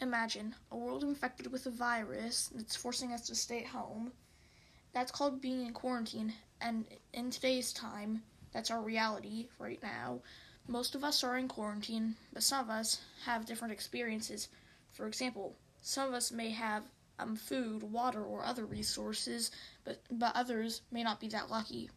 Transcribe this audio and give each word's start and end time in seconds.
Imagine 0.00 0.54
a 0.70 0.76
world 0.76 1.04
infected 1.04 1.50
with 1.50 1.64
a 1.64 1.70
virus 1.70 2.50
that's 2.54 2.76
forcing 2.76 3.12
us 3.12 3.26
to 3.28 3.34
stay 3.34 3.60
at 3.60 3.66
home. 3.66 4.12
That's 4.92 5.10
called 5.10 5.40
being 5.40 5.66
in 5.66 5.72
quarantine, 5.72 6.34
and 6.60 6.84
in 7.14 7.30
today's 7.30 7.72
time, 7.72 8.22
that's 8.52 8.70
our 8.70 8.82
reality 8.82 9.48
right 9.58 9.82
now. 9.82 10.20
Most 10.68 10.94
of 10.94 11.04
us 11.04 11.24
are 11.24 11.38
in 11.38 11.48
quarantine, 11.48 12.16
but 12.32 12.42
some 12.42 12.64
of 12.64 12.70
us 12.70 13.00
have 13.24 13.46
different 13.46 13.72
experiences. 13.72 14.48
For 14.92 15.06
example, 15.06 15.56
some 15.80 16.08
of 16.08 16.14
us 16.14 16.30
may 16.30 16.50
have 16.50 16.82
um, 17.18 17.36
food, 17.36 17.82
water, 17.82 18.22
or 18.22 18.44
other 18.44 18.66
resources, 18.66 19.50
but, 19.84 20.02
but 20.10 20.34
others 20.34 20.82
may 20.90 21.02
not 21.02 21.20
be 21.20 21.28
that 21.28 21.50
lucky. 21.50 21.90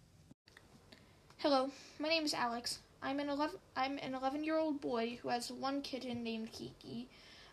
Hello, 1.37 1.71
my 1.99 2.07
name 2.07 2.23
is 2.23 2.33
Alex. 2.33 2.79
I'm 3.01 3.19
an 3.19 3.29
11, 3.29 3.57
I'm 3.75 3.97
an 3.97 4.13
11 4.13 4.43
year 4.43 4.57
old 4.57 4.79
boy 4.79 5.19
who 5.21 5.29
has 5.29 5.51
one 5.51 5.81
kitten 5.81 6.23
named 6.23 6.51
Kiki. 6.51 7.09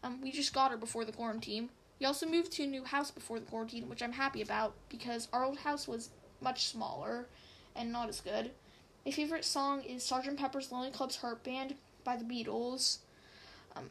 Um, 0.07 0.20
we 0.23 0.30
just 0.30 0.54
got 0.54 0.70
her 0.70 0.77
before 0.77 1.04
the 1.04 1.12
quarantine. 1.12 1.69
We 1.98 2.06
also 2.06 2.27
moved 2.27 2.52
to 2.52 2.62
a 2.62 2.66
new 2.66 2.84
house 2.84 3.10
before 3.10 3.41
the 3.41 3.46
quarantine, 3.46 3.88
which 3.88 4.02
I'm 4.02 4.12
happy 4.12 4.41
about 4.41 4.74
because 4.88 5.29
our 5.32 5.45
old 5.45 5.59
house 5.59 5.88
was 5.88 6.10
much 6.41 6.66
smaller 6.66 7.27
and 7.74 7.91
not 7.91 8.09
as 8.09 8.20
good. 8.20 8.52
My 9.05 9.10
favorite 9.10 9.45
song 9.45 9.82
is 9.82 10.05
Sgt. 10.05 10.37
Pepper's 10.37 10.70
Lonely 10.70 10.91
Club's 10.91 11.16
Heart 11.16 11.42
Band 11.42 11.74
by 12.05 12.16
the 12.16 12.24
Beatles. 12.24 12.98
Um, 13.74 13.91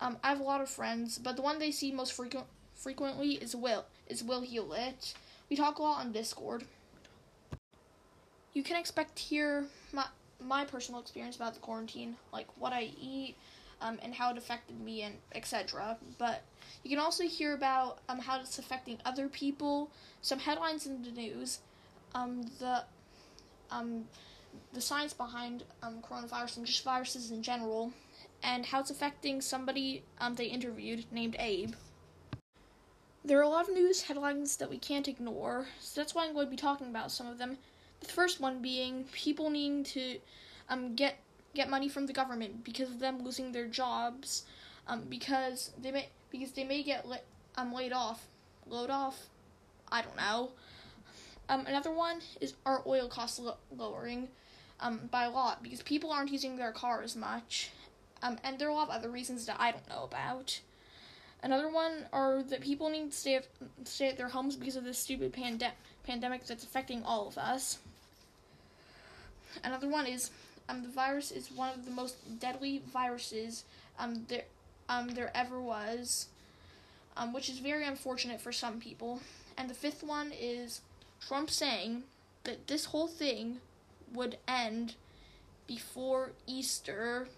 um, 0.00 0.16
I 0.24 0.30
have 0.30 0.40
a 0.40 0.44
lot 0.44 0.60
of 0.60 0.68
friends, 0.68 1.18
but 1.18 1.36
the 1.36 1.42
one 1.42 1.58
they 1.58 1.70
see 1.70 1.92
most 1.92 2.12
frequent, 2.12 2.46
frequently 2.74 3.34
is 3.34 3.54
Will. 3.54 3.84
Is 4.08 4.24
Will 4.24 4.40
Hewlett. 4.40 5.14
We 5.48 5.56
talk 5.56 5.78
a 5.78 5.82
lot 5.82 6.00
on 6.00 6.12
Discord. 6.12 6.64
You 8.52 8.62
can 8.64 8.76
expect 8.76 9.16
to 9.16 9.22
hear 9.22 9.66
my 9.92 10.06
my 10.40 10.64
personal 10.64 11.00
experience 11.00 11.36
about 11.36 11.54
the 11.54 11.60
quarantine, 11.60 12.16
like 12.32 12.48
what 12.58 12.72
I 12.72 12.90
eat, 13.00 13.36
um, 13.82 13.98
and 14.02 14.14
how 14.14 14.30
it 14.30 14.38
affected 14.38 14.80
me 14.80 15.02
and 15.02 15.16
etc. 15.34 15.98
But 16.18 16.42
you 16.82 16.90
can 16.90 16.98
also 16.98 17.24
hear 17.24 17.52
about 17.52 17.98
um, 18.08 18.20
how 18.20 18.40
it's 18.40 18.58
affecting 18.58 18.98
other 19.04 19.28
people, 19.28 19.90
some 20.22 20.38
headlines 20.38 20.86
in 20.86 21.02
the 21.02 21.10
news, 21.10 21.58
um, 22.14 22.42
the 22.58 22.84
um, 23.70 24.04
the 24.72 24.80
science 24.80 25.12
behind 25.12 25.64
um, 25.82 26.02
coronavirus 26.02 26.58
and 26.58 26.66
just 26.66 26.84
viruses 26.84 27.30
in 27.30 27.42
general, 27.42 27.92
and 28.42 28.66
how 28.66 28.80
it's 28.80 28.90
affecting 28.90 29.40
somebody 29.40 30.02
um, 30.20 30.34
they 30.34 30.46
interviewed 30.46 31.04
named 31.10 31.36
Abe. 31.38 31.74
There 33.24 33.38
are 33.38 33.42
a 33.42 33.48
lot 33.48 33.68
of 33.68 33.74
news 33.74 34.02
headlines 34.02 34.56
that 34.56 34.68
we 34.68 34.78
can't 34.78 35.06
ignore, 35.06 35.66
so 35.80 36.00
that's 36.00 36.14
why 36.14 36.26
I'm 36.26 36.34
going 36.34 36.46
to 36.46 36.50
be 36.50 36.56
talking 36.56 36.88
about 36.88 37.12
some 37.12 37.28
of 37.28 37.38
them. 37.38 37.58
The 38.00 38.08
first 38.08 38.40
one 38.40 38.60
being 38.60 39.04
people 39.12 39.48
needing 39.48 39.84
to 39.84 40.18
um, 40.68 40.96
get 40.96 41.18
get 41.54 41.68
money 41.68 41.88
from 41.88 42.06
the 42.06 42.12
government 42.12 42.64
because 42.64 42.90
of 42.90 42.98
them 42.98 43.22
losing 43.22 43.52
their 43.52 43.66
jobs, 43.66 44.44
um, 44.86 45.02
because 45.08 45.70
they 45.80 45.90
may 45.90 46.08
because 46.30 46.52
they 46.52 46.64
may 46.64 46.82
get 46.82 47.06
um 47.56 47.74
laid 47.74 47.92
off, 47.92 48.26
load 48.66 48.90
off, 48.90 49.26
I 49.90 50.02
don't 50.02 50.16
know. 50.16 50.50
Um, 51.48 51.66
another 51.66 51.92
one 51.92 52.20
is 52.40 52.54
our 52.64 52.82
oil 52.86 53.08
costs 53.08 53.38
lo- 53.38 53.56
lowering, 53.76 54.28
um, 54.80 55.08
by 55.10 55.24
a 55.24 55.30
lot 55.30 55.62
because 55.62 55.82
people 55.82 56.10
aren't 56.10 56.30
using 56.32 56.56
their 56.56 56.72
car 56.72 57.02
as 57.02 57.14
much, 57.16 57.70
um, 58.22 58.38
and 58.42 58.58
there 58.58 58.68
are 58.68 58.70
a 58.70 58.74
lot 58.74 58.88
of 58.88 58.94
other 58.94 59.10
reasons 59.10 59.46
that 59.46 59.56
I 59.58 59.72
don't 59.72 59.88
know 59.88 60.04
about. 60.04 60.60
Another 61.42 61.68
one 61.68 62.06
are 62.12 62.42
that 62.44 62.60
people 62.60 62.88
need 62.88 63.10
to 63.10 63.16
stay 63.16 63.34
at, 63.34 63.46
stay 63.84 64.08
at 64.08 64.16
their 64.16 64.28
homes 64.28 64.54
because 64.54 64.76
of 64.76 64.84
this 64.84 64.98
stupid 64.98 65.32
pande- 65.32 65.72
pandemic 66.04 66.46
that's 66.46 66.62
affecting 66.62 67.02
all 67.02 67.26
of 67.26 67.36
us. 67.36 67.78
Another 69.64 69.88
one 69.88 70.06
is 70.06 70.30
um, 70.72 70.82
the 70.82 70.88
virus 70.88 71.30
is 71.30 71.50
one 71.50 71.70
of 71.74 71.84
the 71.84 71.90
most 71.90 72.40
deadly 72.40 72.82
viruses 72.92 73.64
um, 73.98 74.24
there 74.28 74.44
um, 74.88 75.08
there 75.08 75.30
ever 75.34 75.60
was, 75.60 76.28
um, 77.16 77.32
which 77.32 77.48
is 77.48 77.58
very 77.58 77.86
unfortunate 77.86 78.40
for 78.40 78.52
some 78.52 78.80
people. 78.80 79.20
And 79.56 79.70
the 79.70 79.74
fifth 79.74 80.02
one 80.02 80.32
is 80.38 80.80
Trump 81.26 81.50
saying 81.50 82.02
that 82.44 82.66
this 82.66 82.86
whole 82.86 83.06
thing 83.06 83.58
would 84.12 84.38
end 84.48 84.94
before 85.66 86.32
Easter. 86.46 87.28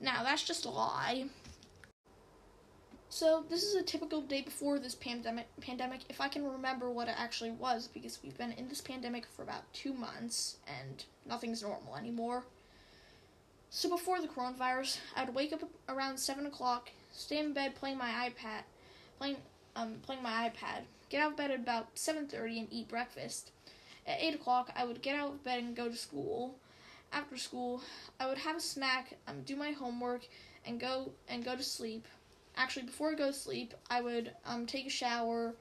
Now, 0.00 0.22
that's 0.22 0.44
just 0.44 0.64
a 0.64 0.70
lie. 0.70 1.24
So, 3.18 3.42
this 3.50 3.64
is 3.64 3.74
a 3.74 3.82
typical 3.82 4.20
day 4.20 4.42
before 4.42 4.78
this 4.78 4.94
pandemic 4.94 5.48
pandemic 5.60 6.02
if 6.08 6.20
I 6.20 6.28
can 6.28 6.48
remember 6.48 6.88
what 6.88 7.08
it 7.08 7.16
actually 7.18 7.50
was 7.50 7.88
because 7.88 8.20
we've 8.22 8.38
been 8.38 8.52
in 8.52 8.68
this 8.68 8.80
pandemic 8.80 9.26
for 9.26 9.42
about 9.42 9.64
2 9.72 9.92
months 9.92 10.58
and 10.68 11.04
nothing's 11.26 11.60
normal 11.60 11.96
anymore. 11.96 12.44
So 13.70 13.88
before 13.88 14.20
the 14.20 14.28
coronavirus, 14.28 15.00
I'd 15.16 15.34
wake 15.34 15.52
up 15.52 15.64
around 15.88 16.18
seven 16.18 16.46
o'clock, 16.46 16.90
stay 17.12 17.40
in 17.40 17.52
bed 17.52 17.74
playing 17.74 17.98
my 17.98 18.30
iPad, 18.30 18.62
playing 19.18 19.38
um 19.74 19.96
playing 20.02 20.22
my 20.22 20.48
iPad, 20.48 20.82
get 21.08 21.20
out 21.20 21.32
of 21.32 21.36
bed 21.36 21.50
at 21.50 21.58
about 21.58 21.88
seven 21.98 22.28
thirty 22.28 22.60
and 22.60 22.68
eat 22.70 22.86
breakfast. 22.86 23.50
At 24.06 24.20
eight 24.20 24.36
o'clock, 24.36 24.70
I 24.76 24.84
would 24.84 25.02
get 25.02 25.16
out 25.16 25.30
of 25.30 25.42
bed 25.42 25.58
and 25.58 25.74
go 25.74 25.88
to 25.88 25.96
school. 25.96 26.54
After 27.12 27.36
school, 27.36 27.82
I 28.20 28.28
would 28.28 28.38
have 28.38 28.58
a 28.58 28.60
snack, 28.60 29.14
um, 29.26 29.42
do 29.42 29.56
my 29.56 29.72
homework, 29.72 30.28
and 30.64 30.78
go 30.78 31.10
and 31.28 31.44
go 31.44 31.56
to 31.56 31.64
sleep. 31.64 32.06
Actually, 32.58 32.86
before 32.86 33.12
I 33.12 33.14
go 33.14 33.28
to 33.28 33.32
sleep, 33.32 33.72
I 33.88 34.00
would 34.02 34.32
um 34.44 34.66
take 34.66 34.86
a 34.86 34.90
shower, 34.90 35.54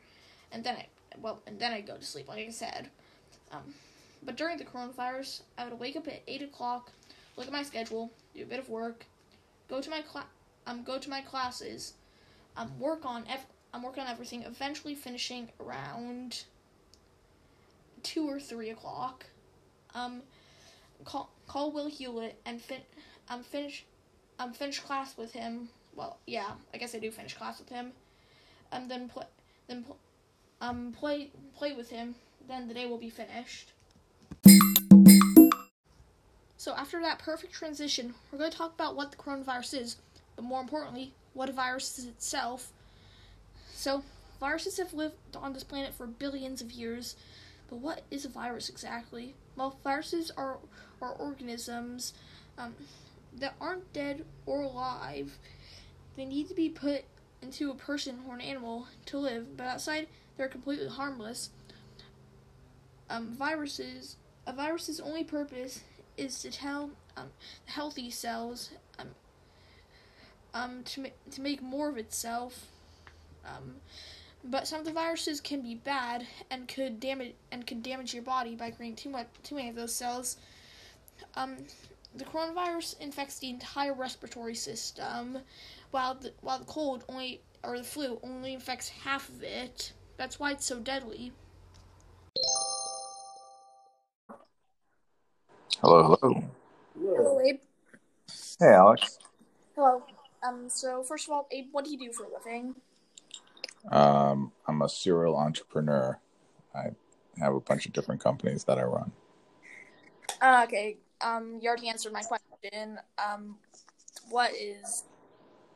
and 0.52 0.64
then 0.64 0.76
I 0.76 0.88
well 1.22 1.40
and 1.46 1.60
then 1.60 1.72
I 1.72 1.82
go 1.82 1.96
to 1.96 2.04
sleep, 2.04 2.28
like 2.28 2.48
I 2.48 2.50
said. 2.50 2.90
Um, 3.52 3.76
but 4.24 4.36
during 4.36 4.58
the 4.58 4.66
coronavirus, 4.66 5.42
I 5.58 5.66
would 5.66 5.80
wake 5.80 5.96
up 5.96 6.08
at 6.08 6.24
eight 6.28 6.42
o'clock, 6.42 6.92
look 7.38 7.46
at 7.46 7.54
my 7.54 7.64
schedule, 7.64 8.12
do 8.36 8.42
a 8.42 8.46
bit 8.46 8.60
of 8.60 8.68
work, 8.68 9.06
go 9.70 9.80
to 9.80 9.90
my 9.90 10.02
cla- 10.02 10.26
um 10.66 10.84
go 10.84 10.98
to 10.98 11.10
my 11.10 11.22
classes, 11.22 11.94
um 12.58 12.78
work 12.80 13.06
on 13.06 13.24
ev- 13.30 13.46
um 13.76 13.84
work 13.84 14.00
on 14.00 14.08
everything. 14.08 14.42
Eventually 14.42 14.96
finishing 14.96 15.50
around 15.60 16.44
two 18.02 18.28
or 18.28 18.40
three 18.40 18.72
o'clock. 18.72 19.28
Um, 19.94 20.24
call 21.06 21.30
call 21.48 21.72
Will 21.72 21.90
Hewlett 21.90 22.40
and 22.44 22.60
fin 22.60 22.82
um 23.30 23.44
finish 23.44 23.86
um 24.40 24.52
finish 24.54 24.80
class 24.80 25.16
with 25.16 25.34
him. 25.34 25.70
Well, 25.98 26.20
yeah, 26.28 26.52
I 26.74 26.78
guess 26.78 26.94
I 26.94 27.00
do 27.00 27.10
finish 27.10 27.34
class 27.34 27.58
with 27.58 27.70
him. 27.70 27.92
Um, 28.72 28.88
then 28.88 29.10
play 29.10 29.26
then 29.68 29.84
pl- 29.84 29.98
um 30.62 30.94
play 30.98 31.32
play 31.58 31.74
with 31.74 31.90
him. 31.90 32.16
Then 32.48 32.68
the 32.68 32.74
day 32.74 32.86
will 32.86 33.00
be 33.00 33.10
finished. 33.10 33.72
So, 36.56 36.74
after 36.76 37.02
that 37.02 37.20
perfect 37.20 37.54
transition, 37.54 38.14
we're 38.32 38.40
going 38.40 38.52
to 38.52 38.58
talk 38.58 38.74
about 38.74 38.96
what 38.96 39.12
the 39.12 39.18
coronavirus 39.18 39.82
is, 39.82 39.98
but 40.36 40.46
more 40.46 40.62
importantly, 40.62 41.14
what 41.34 41.50
a 41.50 41.52
virus 41.52 41.98
is 41.98 42.06
itself. 42.06 42.72
So, 43.74 44.04
viruses 44.40 44.78
have 44.78 44.94
lived 44.94 45.16
on 45.36 45.54
this 45.54 45.64
planet 45.64 45.94
for 45.94 46.08
billions 46.08 46.62
of 46.62 46.72
years, 46.72 47.16
but 47.70 47.78
what 47.78 48.02
is 48.12 48.26
a 48.26 48.30
virus 48.30 48.70
exactly? 48.70 49.34
Well, 49.56 49.78
viruses 49.84 50.32
are, 50.36 50.58
are 51.02 51.12
organisms 51.12 52.14
um, 52.58 52.76
that 53.38 53.56
aren't 53.62 53.94
dead 53.94 54.26
or 54.46 54.62
alive. 54.62 55.38
They 56.18 56.26
need 56.26 56.50
to 56.50 56.56
be 56.56 56.68
put 56.68 57.04
into 57.42 57.70
a 57.70 57.76
person 57.76 58.20
or 58.28 58.36
an 58.36 58.42
animal 58.42 58.88
to 59.06 59.20
live, 59.20 59.56
but 59.56 59.68
outside, 59.68 60.08
they're 60.36 60.48
completely 60.48 60.88
harmless. 60.88 61.52
Um, 63.10 63.36
viruses, 63.38 64.18
a 64.46 64.52
virus's 64.52 65.00
only 65.00 65.24
purpose 65.24 65.82
is 66.18 66.42
to 66.42 66.52
tell 66.52 66.90
um, 67.16 67.30
healthy 67.66 68.10
cells 68.10 68.72
um, 68.98 69.08
um, 70.54 70.84
to, 70.84 71.02
ma- 71.02 71.10
to 71.32 71.42
make 71.42 71.62
more 71.62 71.88
of 71.88 71.98
itself. 71.98 72.66
Um, 73.46 73.76
but 74.44 74.68
some 74.68 74.80
of 74.80 74.86
the 74.86 74.92
viruses 74.92 75.40
can 75.40 75.62
be 75.62 75.76
bad 75.76 76.26
and 76.50 76.68
could 76.68 77.00
damage 77.00 77.34
and 77.52 77.66
could 77.66 77.84
damage 77.84 78.14
your 78.14 78.24
body 78.24 78.56
by 78.56 78.72
creating 78.72 78.96
too 78.96 79.10
much 79.10 79.28
too 79.44 79.56
many 79.56 79.70
of 79.70 79.76
those 79.76 79.94
cells. 79.94 80.38
Um, 81.36 81.58
the 82.18 82.26
coronavirus 82.26 83.00
infects 83.00 83.40
the 83.40 83.50
entire 83.50 83.94
respiratory 83.94 84.56
system, 84.56 85.40
while 85.92 86.16
the 86.16 86.34
while 86.42 86.60
the 86.60 86.66
cold 86.66 87.06
only 87.08 87.42
or 87.64 87.78
the 87.78 87.84
flu 87.84 88.20
only 88.24 88.54
infects 88.54 88.90
half 88.90 89.30
of 89.30 89.44
it. 89.44 89.94
That's 90.18 90.40
why 90.40 90.52
it's 90.52 90.66
so 90.66 90.80
deadly. 90.80 91.32
Hello, 95.80 96.18
hello. 96.20 96.44
Hello, 97.00 97.42
Abe. 97.42 97.60
Hey, 98.60 98.74
Alex. 98.74 99.20
Hello. 99.76 100.04
Um. 100.44 100.70
So 100.70 101.04
first 101.04 101.28
of 101.28 101.34
all, 101.34 101.48
Abe, 101.52 101.68
what 101.72 101.86
do 101.86 101.92
you 101.92 102.00
do 102.00 102.12
for 102.12 102.24
a 102.24 102.30
living? 102.34 102.76
Um, 103.92 104.52
I'm 104.68 104.82
a 104.82 104.90
serial 104.90 105.38
entrepreneur. 105.38 106.20
I 106.76 106.90
have 107.40 107.54
a 107.54 107.60
bunch 107.60 107.86
of 107.86 107.94
different 107.94 108.22
companies 108.22 108.64
that 108.66 108.80
I 108.80 108.84
run. 108.84 109.12
Uh, 110.42 110.66
okay. 110.68 110.98
Um. 111.22 111.60
You 111.62 111.70
already 111.70 111.90
answered 111.90 112.14
my 112.14 112.22
question. 112.22 113.00
Um. 113.18 113.58
What 114.30 114.52
is? 114.54 115.06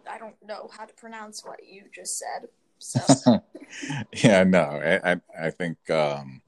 I 0.10 0.18
don't 0.18 0.36
know 0.46 0.70
how 0.76 0.86
to 0.86 0.94
pronounce 0.94 1.46
what 1.46 1.60
you 1.66 1.84
just 1.94 2.20
said. 2.20 2.50
So. 2.80 3.40
yeah, 4.24 4.44
no, 4.44 4.62
I, 4.62 5.12
I, 5.12 5.22
I 5.40 5.50
think 5.52 5.78
um, 5.92 6.42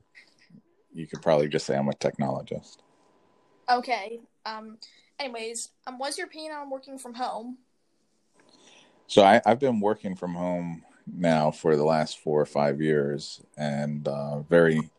you 0.92 1.06
could 1.06 1.22
probably 1.22 1.48
just 1.48 1.66
say 1.66 1.78
I'm 1.78 1.90
a 1.90 1.94
technologist. 1.94 2.78
okay. 3.70 4.20
Um. 4.46 4.78
Anyways, 5.20 5.70
um, 5.86 6.00
what's 6.00 6.18
your 6.18 6.28
opinion 6.28 6.54
on 6.54 6.70
working 6.70 6.98
from 6.98 7.14
home? 7.14 7.58
So 9.08 9.22
I, 9.22 9.42
I've 9.46 9.60
been 9.60 9.80
working 9.80 10.16
from 10.16 10.34
home 10.34 10.84
now 11.06 11.52
for 11.52 11.76
the 11.76 11.84
last 11.84 12.20
four 12.20 12.42
or 12.42 12.46
five 12.46 12.82
years, 12.82 13.42
and 13.58 14.08
uh, 14.08 14.40
very 14.40 14.90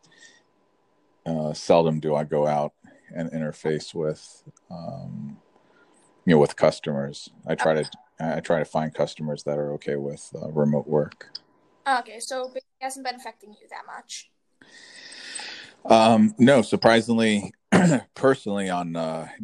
uh, 1.27 1.53
seldom 1.53 2.01
do 2.01 2.15
I 2.15 2.25
go 2.25 2.47
out 2.47 2.74
and 3.15 3.31
interface 3.33 3.95
with, 3.95 4.43
um, 4.71 5.39
you 6.25 6.35
know, 6.35 6.41
with 6.41 6.57
customers. 6.57 7.31
I 7.47 7.55
try 7.55 7.75
to 7.75 7.91
I 8.21 8.41
try 8.41 8.59
to 8.61 8.65
find 8.65 8.95
customers 8.95 9.43
that 9.45 9.59
are 9.59 9.73
okay 9.75 9.97
with 9.97 10.31
uh, 10.35 10.51
remote 10.51 10.87
work. 10.87 11.31
Okay, 11.87 12.21
so 12.21 12.53
it 12.55 12.65
hasn't 12.81 13.05
been 13.05 13.17
affecting 13.17 13.51
you 13.51 13.69
that 13.71 13.83
much. 13.87 14.31
Um, 15.85 16.35
no, 16.39 16.63
surprisingly, 16.63 17.53
personally, 18.15 18.71
on 18.71 18.93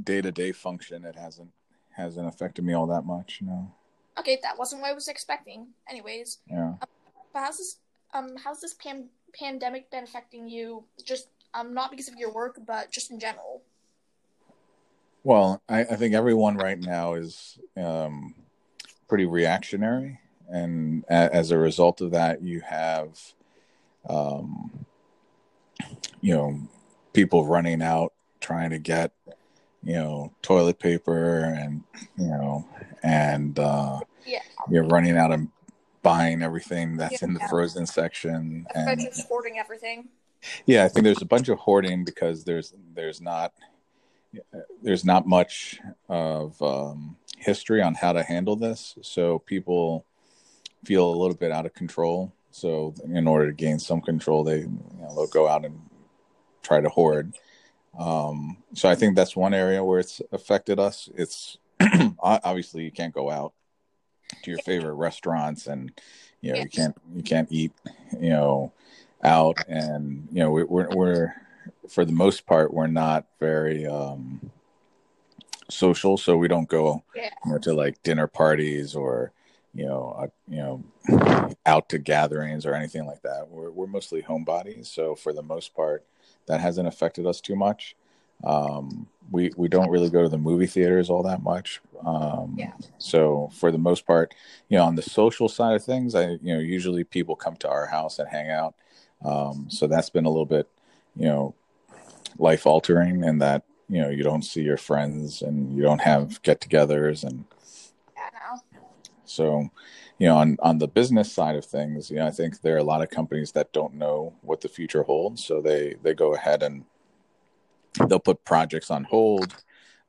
day 0.02 0.22
to 0.22 0.32
day 0.32 0.52
function, 0.52 1.05
it 1.05 1.17
hasn't 1.17 1.50
hasn't 1.90 2.26
affected 2.26 2.64
me 2.64 2.72
all 2.72 2.87
that 2.87 3.05
much. 3.05 3.40
No. 3.43 3.72
Okay, 4.19 4.38
that 4.43 4.58
wasn't 4.58 4.82
what 4.82 4.90
I 4.90 4.94
was 4.94 5.08
expecting. 5.08 5.69
Anyways. 5.88 6.38
Yeah. 6.49 6.75
Um, 6.81 6.88
but 7.32 7.40
how's 7.40 7.58
this 7.58 7.76
um 8.14 8.37
how's 8.43 8.61
this 8.61 8.75
pan- 8.75 9.08
pandemic 9.38 9.90
been 9.90 10.05
affecting 10.05 10.49
you? 10.49 10.84
Just 11.05 11.28
um 11.55 11.75
not 11.75 11.91
because 11.91 12.08
of 12.08 12.14
your 12.17 12.32
work, 12.32 12.58
but 12.67 12.91
just 12.91 13.11
in 13.11 13.19
general. 13.19 13.62
Well, 15.23 15.61
I, 15.69 15.81
I 15.81 15.97
think 15.97 16.14
everyone 16.14 16.56
right 16.56 16.79
now 16.79 17.14
is 17.14 17.58
um, 17.76 18.35
pretty 19.06 19.26
reactionary, 19.26 20.19
and 20.49 21.05
a- 21.11 21.35
as 21.35 21.50
a 21.50 21.58
result 21.58 22.00
of 22.00 22.12
that, 22.12 22.43
you 22.43 22.61
have, 22.61 23.19
um, 24.08 24.87
you 26.23 26.35
know, 26.35 26.58
people 27.12 27.47
running 27.47 27.82
out 27.82 28.14
trying 28.41 28.70
to 28.70 28.79
get, 28.79 29.12
you 29.82 29.93
know, 29.93 30.32
toilet 30.41 30.79
paper 30.79 31.44
and 31.44 31.82
you 32.17 32.26
know, 32.29 32.67
and 33.03 33.58
uh, 33.58 34.00
Yeah. 34.25 34.41
you're 34.70 34.85
running 34.85 35.19
out 35.19 35.32
of 35.32 35.41
buying 36.03 36.43
everything 36.43 36.96
that's 36.96 37.23
in 37.23 37.35
the 37.35 37.41
Yeah. 37.41 37.49
frozen 37.49 37.85
section, 37.87 38.67
and 38.75 39.06
hoarding 39.29 39.58
everything. 39.58 40.08
Yeah, 40.66 40.84
I 40.84 40.88
think 40.88 41.04
there's 41.04 41.22
a 41.22 41.26
bunch 41.26 41.48
of 41.48 41.58
hoarding 41.58 42.04
because 42.04 42.44
there's 42.44 42.75
there's 42.94 43.20
not 43.20 43.52
there's 44.82 45.04
not 45.04 45.26
much 45.26 45.81
of 46.08 46.60
um, 46.62 47.16
history 47.37 47.82
on 47.82 47.94
how 47.94 48.12
to 48.12 48.22
handle 48.22 48.56
this, 48.56 48.96
so 49.02 49.38
people 49.40 50.04
feel 50.84 51.08
a 51.08 51.16
little 51.16 51.37
bit 51.37 51.52
out 51.52 51.66
of 51.66 51.75
control. 51.75 52.32
So 52.52 52.94
in 53.04 53.26
order 53.26 53.46
to 53.46 53.52
gain 53.52 53.78
some 53.78 54.00
control, 54.00 54.44
they 54.44 54.60
you 54.60 54.81
know, 55.00 55.14
they'll 55.14 55.26
go 55.26 55.46
out 55.46 55.64
and 55.64 55.81
try 56.62 56.81
to 56.81 56.88
hoard. 56.88 57.34
Um, 57.98 58.58
so 58.75 58.88
I 58.88 58.94
think 58.94 59.16
that's 59.16 59.36
one 59.36 59.54
area 59.54 59.84
where 59.84 59.98
it's 59.98 60.20
affected 60.32 60.78
us. 60.78 61.08
It's 61.14 61.58
obviously 62.20 62.84
you 62.84 62.93
can't 62.93 63.14
go 63.14 63.31
out 63.31 63.52
to 64.43 64.50
your 64.50 64.60
favorite 64.60 64.94
restaurants 64.94 65.66
and 65.66 65.90
you 66.40 66.52
know 66.52 66.60
you 66.60 66.69
can't 66.69 66.96
you 67.14 67.22
can't 67.22 67.48
eat 67.50 67.72
you 68.20 68.31
know 68.31 68.72
out 69.22 69.56
and 69.69 70.26
you 70.32 70.40
know 70.40 70.50
we, 70.50 70.64
we're 70.64 70.90
we're 70.90 71.34
for 71.88 72.05
the 72.05 72.12
most 72.12 72.46
part 72.46 72.72
we're 72.72 72.87
not 72.87 73.26
very 73.38 73.87
um 73.87 74.50
social 75.69 76.17
so 76.17 76.37
we 76.37 76.49
don't 76.49 76.69
go 76.69 77.02
Yeah. 77.14 77.31
you 77.44 77.52
know 77.52 77.58
to 77.58 77.75
like 77.75 78.02
dinner 78.02 78.26
parties 78.26 78.94
or 78.94 79.32
you 79.75 79.87
know 79.87 80.17
uh, 80.19 80.26
you 80.49 80.56
know 80.58 80.84
out 81.67 81.88
to 81.90 81.99
gatherings 81.99 82.67
or 82.67 82.75
anything 82.75 83.06
like 83.06 83.22
that 83.22 83.49
we're 83.49 83.70
we're 83.70 83.87
mostly 83.87 84.22
homebodies 84.22 84.87
so 84.87 85.14
for 85.14 85.32
the 85.32 85.43
most 85.43 85.75
part 85.75 86.05
that 86.46 86.61
hasn't 86.61 86.88
affected 86.88 87.26
us 87.26 87.40
too 87.40 87.55
much 87.55 87.94
um 88.43 89.06
we 89.31 89.52
we 89.56 89.69
don't 89.69 89.90
really 89.90 90.11
go 90.11 90.22
to 90.22 90.28
the 90.28 90.38
movie 90.38 90.67
theaters 90.67 91.08
all 91.11 91.22
that 91.22 91.43
much 91.43 91.81
um 92.05 92.55
Yeah. 92.58 92.72
so 92.99 93.50
for 93.52 93.70
the 93.70 93.78
most 93.78 94.06
part 94.06 94.34
you 94.69 94.76
know 94.78 94.84
on 94.84 94.96
the 94.96 95.02
social 95.02 95.49
side 95.49 95.76
of 95.76 95.84
things 95.84 96.14
i 96.17 96.31
you 96.43 96.55
know 96.55 96.58
usually 96.58 97.05
people 97.05 97.37
come 97.37 97.55
to 97.56 97.69
our 97.69 97.87
house 97.87 98.19
and 98.19 98.28
hang 98.28 98.50
out 98.50 98.75
um 99.25 99.67
so 99.69 99.87
that's 99.87 100.11
been 100.11 100.25
a 100.25 100.31
little 100.31 100.46
bit 100.46 100.69
you 101.17 101.26
know 101.26 101.55
life 102.38 102.67
altering 102.67 103.25
in 103.25 103.38
that 103.38 103.64
you 103.88 104.00
know 104.00 104.08
you 104.08 104.22
don't 104.22 104.43
see 104.43 104.62
your 104.62 104.76
friends 104.76 105.43
and 105.43 105.75
you 105.76 105.82
don't 105.82 106.00
have 106.00 106.40
get-togethers 106.43 107.25
and 107.25 107.44
so 109.25 109.69
you 110.19 110.26
know 110.26 110.37
on 110.37 110.56
on 110.61 110.78
the 110.78 110.88
business 110.88 111.31
side 111.32 111.56
of 111.56 111.64
things 111.64 112.11
you 112.11 112.17
know 112.17 112.26
i 112.26 112.31
think 112.31 112.61
there 112.61 112.75
are 112.75 112.78
a 112.78 112.84
lot 112.84 113.02
of 113.02 113.11
companies 113.11 113.52
that 113.52 113.72
don't 113.72 113.94
know 113.94 114.32
what 114.43 114.61
the 114.61 114.69
future 114.69 115.02
holds. 115.02 115.44
So 115.44 115.61
they 115.61 115.96
they 116.02 116.14
go 116.14 116.34
ahead 116.34 116.62
and 116.62 116.84
they'll 118.08 118.19
put 118.19 118.44
projects 118.44 118.90
on 118.90 119.05
hold. 119.05 119.55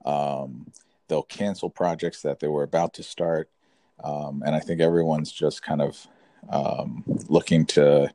Um, 0.06 0.72
they'll 1.08 1.24
cancel 1.24 1.70
projects 1.70 2.22
that 2.24 2.40
they 2.40 2.48
were 2.48 2.64
about 2.64 2.94
to 2.96 3.04
start. 3.04 3.50
Um, 4.04 4.42
and 4.44 4.56
i 4.56 4.60
think 4.60 4.82
everyone's 4.82 5.32
just 5.32 5.62
kind 5.62 5.80
of 5.80 6.08
um, 6.50 7.04
looking 7.30 7.68
to 7.68 8.10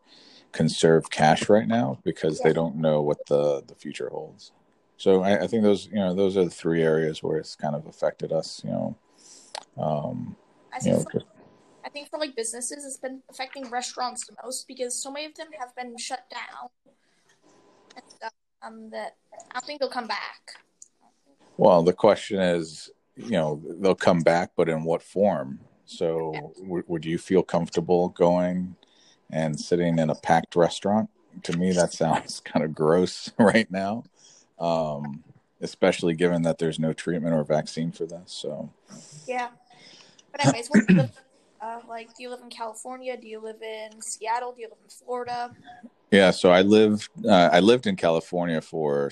conserve 0.57 1.11
cash 1.11 1.49
right 1.49 1.69
now 1.69 1.99
because 2.05 2.41
they 2.41 2.53
don't 2.53 2.77
know 2.77 3.03
what 3.03 3.19
the 3.27 3.63
the 3.67 3.75
future 3.75 4.09
holds 4.11 4.53
so 4.97 5.23
I, 5.23 5.45
I 5.45 5.47
think 5.47 5.63
those 5.63 5.87
you 5.87 5.97
know 5.97 6.15
those 6.15 6.37
are 6.37 6.45
the 6.45 6.51
three 6.63 6.83
areas 6.83 7.23
where 7.23 7.37
it's 7.39 7.55
kind 7.55 7.75
of 7.75 7.87
affected 7.87 8.33
us 8.33 8.63
you 8.65 8.71
know 8.71 8.97
um, 9.79 10.37
I 10.73 10.77
you 10.77 10.83
think 10.83 10.97
know 10.97 11.21
for, 11.21 11.27
I 11.85 11.89
think 11.89 12.09
for 12.11 12.19
like 12.19 12.35
businesses, 12.35 12.85
it's 12.85 12.97
been 12.97 13.23
affecting 13.31 13.71
restaurants 13.71 14.27
the 14.27 14.35
most 14.43 14.67
because 14.67 15.01
so 15.01 15.11
many 15.11 15.27
of 15.27 15.35
them 15.35 15.49
have 15.59 15.75
been 15.77 15.97
shut 15.97 16.25
down. 16.31 16.71
And 17.95 18.05
stuff, 18.09 18.33
um, 18.63 18.91
that 18.91 19.17
I 19.51 19.55
don't 19.55 19.65
think 19.65 19.81
they'll 19.81 19.89
come 19.91 20.09
back. 20.09 20.41
well 21.57 21.83
the 21.83 21.93
question 21.93 22.41
is 22.41 22.91
you 23.17 23.31
know 23.31 23.63
they'll 23.81 23.95
come 23.95 24.21
back 24.21 24.51
but 24.57 24.69
in 24.69 24.85
what 24.85 25.03
form 25.03 25.61
so 25.85 26.53
w- 26.63 26.85
would 26.87 27.05
you 27.05 27.19
feel 27.19 27.43
comfortable 27.43 28.09
going 28.11 28.77
and 29.31 29.59
sitting 29.61 29.99
in 29.99 30.11
a 30.11 30.15
packed 30.15 30.57
restaurant 30.57 31.11
to 31.43 31.57
me 31.57 31.73
that 31.73 31.93
sounds 31.93 32.41
kind 32.45 32.65
of 32.65 32.75
gross 32.75 33.31
right 33.39 33.71
now 33.71 34.05
um, 34.59 35.23
especially 35.61 36.15
given 36.15 36.43
that 36.43 36.59
there's 36.59 36.79
no 36.79 36.93
treatment 36.93 37.35
or 37.35 37.45
vaccine 37.45 37.93
for 37.93 38.07
this 38.07 38.33
so 38.33 38.71
Yeah. 39.27 39.49
But 40.33 40.47
anyways, 40.47 40.69
where 40.69 40.85
do 40.85 40.95
you 40.95 41.01
live? 41.01 41.23
Uh, 41.61 41.81
like, 41.89 42.15
do 42.15 42.23
you 42.23 42.31
live 42.31 42.41
in 42.43 42.51
California? 42.51 43.17
Do 43.17 43.27
you 43.27 43.41
live 43.41 43.63
in 43.63 44.01
Seattle? 44.03 44.53
Do 44.53 44.61
you 44.61 44.69
live 44.69 44.79
in 44.85 44.91
Florida? 44.91 45.51
Yeah, 46.11 46.31
so 46.31 46.51
I 46.51 46.63
lived 46.63 47.09
uh, 47.25 47.49
I 47.53 47.61
lived 47.61 47.87
in 47.87 47.97
California 47.97 48.61
for 48.61 49.11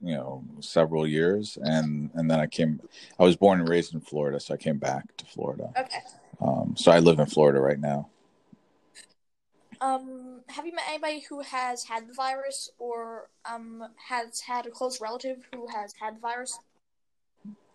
you 0.00 0.14
know 0.14 0.44
several 0.60 1.06
years, 1.06 1.56
and 1.62 2.10
and 2.14 2.30
then 2.30 2.40
I 2.40 2.46
came. 2.46 2.80
I 3.18 3.22
was 3.22 3.36
born 3.36 3.60
and 3.60 3.68
raised 3.68 3.94
in 3.94 4.00
Florida, 4.00 4.38
so 4.40 4.54
I 4.54 4.56
came 4.56 4.78
back 4.78 5.16
to 5.16 5.24
Florida. 5.24 5.72
Okay. 5.78 6.00
Um, 6.40 6.74
so 6.76 6.90
I 6.92 6.98
live 6.98 7.20
in 7.20 7.26
Florida 7.26 7.60
right 7.60 7.78
now. 7.78 8.08
Um, 9.84 10.40
have 10.48 10.64
you 10.64 10.74
met 10.74 10.84
anybody 10.88 11.20
who 11.28 11.42
has 11.42 11.84
had 11.84 12.08
the 12.08 12.14
virus 12.14 12.70
or 12.78 13.28
um 13.44 13.84
has 14.08 14.40
had 14.40 14.64
a 14.64 14.70
close 14.70 14.98
relative 14.98 15.46
who 15.52 15.66
has 15.66 15.92
had 16.00 16.16
the 16.16 16.20
virus? 16.20 16.58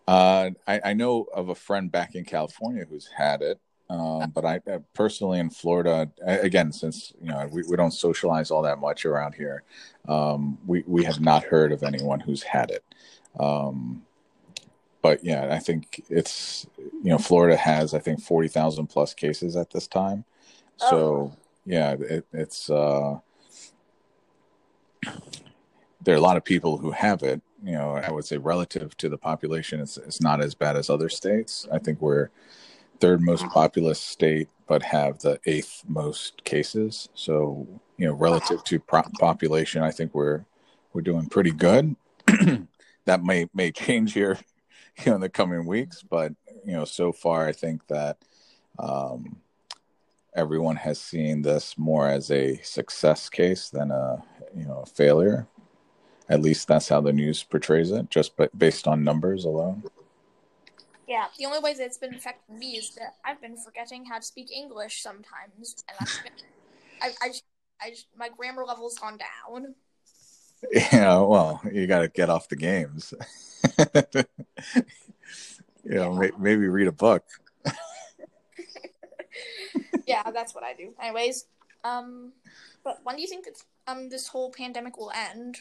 Uh, 0.08 0.50
I, 0.66 0.80
I 0.86 0.92
know 0.92 1.26
of 1.32 1.50
a 1.50 1.54
friend 1.54 1.90
back 1.92 2.16
in 2.16 2.24
California 2.24 2.84
who's 2.88 3.08
had 3.16 3.42
it, 3.42 3.60
um, 3.88 4.32
but 4.34 4.44
I 4.44 4.60
uh, 4.68 4.80
personally 4.92 5.38
in 5.38 5.50
Florida, 5.50 6.10
again, 6.26 6.72
since 6.72 7.12
you 7.22 7.28
know 7.28 7.48
we, 7.52 7.62
we 7.62 7.76
don't 7.76 7.92
socialize 7.92 8.50
all 8.50 8.62
that 8.62 8.80
much 8.80 9.04
around 9.04 9.36
here, 9.36 9.62
um, 10.08 10.58
we 10.66 10.82
we 10.88 11.04
have 11.04 11.20
not 11.20 11.44
heard 11.44 11.70
of 11.70 11.84
anyone 11.84 12.18
who's 12.18 12.42
had 12.42 12.72
it. 12.72 12.84
Um, 13.38 14.02
but 15.00 15.22
yeah, 15.24 15.54
I 15.54 15.60
think 15.60 16.02
it's 16.08 16.66
you 16.76 17.10
know 17.10 17.18
Florida 17.18 17.56
has 17.56 17.94
I 17.94 18.00
think 18.00 18.20
forty 18.20 18.48
thousand 18.48 18.88
plus 18.88 19.14
cases 19.14 19.54
at 19.54 19.70
this 19.70 19.86
time, 19.86 20.24
so 20.76 21.36
yeah, 21.64 21.92
it, 21.98 22.26
it's 22.32 22.70
uh, 22.70 23.18
there 26.02 26.14
are 26.14 26.18
a 26.18 26.22
lot 26.22 26.36
of 26.36 26.44
people 26.44 26.78
who 26.78 26.90
have 26.90 27.22
it. 27.22 27.40
You 27.62 27.72
know, 27.72 27.96
I 27.96 28.10
would 28.10 28.24
say 28.24 28.38
relative 28.38 28.96
to 28.98 29.08
the 29.08 29.18
population, 29.18 29.80
it's 29.80 29.98
it's 29.98 30.20
not 30.20 30.40
as 30.40 30.54
bad 30.54 30.76
as 30.76 30.88
other 30.88 31.08
states. 31.08 31.66
I 31.70 31.78
think 31.78 32.00
we're 32.00 32.30
third 33.00 33.20
most 33.20 33.46
populous 33.46 34.00
state, 34.00 34.48
but 34.66 34.82
have 34.82 35.18
the 35.18 35.40
eighth 35.46 35.82
most 35.86 36.44
cases. 36.44 37.08
So 37.14 37.66
you 37.98 38.06
know, 38.06 38.14
relative 38.14 38.64
to 38.64 38.78
pro- 38.80 39.02
population, 39.18 39.82
I 39.82 39.90
think 39.90 40.14
we're 40.14 40.44
we're 40.92 41.02
doing 41.02 41.26
pretty 41.26 41.52
good. 41.52 41.96
that 43.04 43.22
may 43.22 43.48
may 43.52 43.70
change 43.70 44.14
here, 44.14 44.38
you 45.04 45.06
know, 45.06 45.16
in 45.16 45.20
the 45.20 45.28
coming 45.28 45.66
weeks, 45.66 46.02
but 46.02 46.32
you 46.64 46.72
know, 46.72 46.84
so 46.84 47.12
far, 47.12 47.46
I 47.46 47.52
think 47.52 47.86
that 47.88 48.18
um, 48.78 49.36
everyone 50.34 50.76
has 50.76 51.00
seen 51.00 51.42
this 51.42 51.76
more 51.76 52.08
as 52.08 52.30
a 52.30 52.56
success 52.62 53.28
case 53.28 53.70
than 53.70 53.90
a 53.90 54.22
you 54.56 54.64
know 54.64 54.82
a 54.82 54.86
failure. 54.86 55.46
At 56.28 56.42
least 56.42 56.68
that's 56.68 56.88
how 56.88 57.00
the 57.00 57.12
news 57.12 57.42
portrays 57.42 57.90
it, 57.90 58.08
just 58.08 58.36
but 58.36 58.56
based 58.56 58.86
on 58.86 59.02
numbers 59.02 59.44
alone. 59.44 59.82
Yeah, 61.08 61.26
the 61.36 61.46
only 61.46 61.58
way 61.58 61.74
that 61.74 61.82
it's 61.82 61.98
been 61.98 62.14
affecting 62.14 62.56
me 62.56 62.76
is 62.76 62.94
that 62.94 63.16
I've 63.24 63.40
been 63.40 63.56
forgetting 63.56 64.04
how 64.04 64.18
to 64.18 64.22
speak 64.24 64.52
English 64.52 65.02
sometimes, 65.02 65.82
and 65.88 65.96
I've 66.00 66.22
been, 66.22 66.32
I, 67.02 67.12
I, 67.20 67.32
I, 67.80 67.94
my 68.16 68.28
grammar 68.28 68.64
level's 68.64 68.96
gone 68.96 69.18
down. 69.18 69.74
Yeah, 70.70 71.20
well, 71.20 71.62
you 71.72 71.86
got 71.86 72.00
to 72.00 72.08
get 72.08 72.28
off 72.28 72.50
the 72.50 72.54
games. 72.54 73.14
you 75.82 75.94
know, 75.94 76.12
may, 76.12 76.30
maybe 76.38 76.68
read 76.68 76.86
a 76.86 76.92
book. 76.92 77.24
Yeah, 80.06 80.30
that's 80.30 80.54
what 80.54 80.64
I 80.64 80.74
do. 80.74 80.92
Anyways, 81.00 81.46
um, 81.84 82.32
but 82.84 83.00
when 83.04 83.16
do 83.16 83.22
you 83.22 83.28
think 83.28 83.44
that 83.44 83.62
um 83.86 84.08
this 84.08 84.28
whole 84.28 84.50
pandemic 84.50 84.96
will 84.98 85.12
end? 85.14 85.60